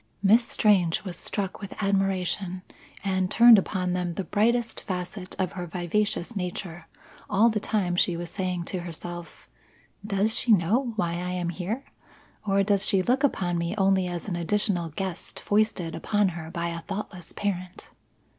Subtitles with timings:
[0.23, 2.63] Miss Strange was struck with admiration,
[3.03, 6.87] and turned upon them the brightest facet of her vivacious nature
[7.29, 9.47] all the time she was saying to herself:
[10.03, 11.85] "Does she know why I am here?
[12.47, 16.69] Or does she look upon me only as an additional guest foisted upon her by
[16.69, 17.91] a thoughtless parent?"